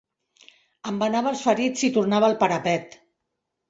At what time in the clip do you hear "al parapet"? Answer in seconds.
2.33-3.03